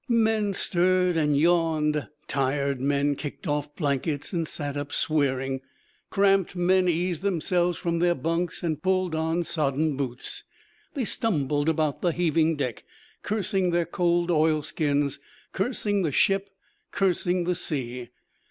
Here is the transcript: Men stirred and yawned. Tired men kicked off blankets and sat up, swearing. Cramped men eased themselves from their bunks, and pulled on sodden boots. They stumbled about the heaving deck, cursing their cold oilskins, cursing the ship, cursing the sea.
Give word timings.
Men 0.09 0.53
stirred 0.53 1.15
and 1.15 1.37
yawned. 1.37 2.07
Tired 2.27 2.81
men 2.81 3.13
kicked 3.13 3.47
off 3.47 3.75
blankets 3.75 4.33
and 4.33 4.47
sat 4.47 4.75
up, 4.75 4.91
swearing. 4.91 5.61
Cramped 6.09 6.55
men 6.55 6.87
eased 6.87 7.21
themselves 7.21 7.77
from 7.77 7.99
their 7.99 8.15
bunks, 8.15 8.63
and 8.63 8.81
pulled 8.81 9.13
on 9.13 9.43
sodden 9.43 9.95
boots. 9.97 10.43
They 10.95 11.05
stumbled 11.05 11.69
about 11.69 12.01
the 12.01 12.13
heaving 12.13 12.55
deck, 12.55 12.83
cursing 13.21 13.69
their 13.69 13.85
cold 13.85 14.31
oilskins, 14.31 15.19
cursing 15.51 16.01
the 16.01 16.11
ship, 16.11 16.49
cursing 16.89 17.43
the 17.43 17.53
sea. 17.53 18.09